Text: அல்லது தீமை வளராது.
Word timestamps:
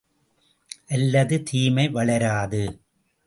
அல்லது 0.87 1.43
தீமை 1.43 1.89
வளராது. 1.89 2.63